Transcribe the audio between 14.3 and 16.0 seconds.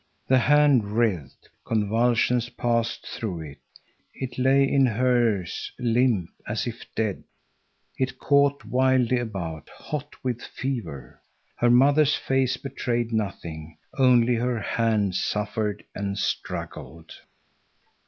her hand suffered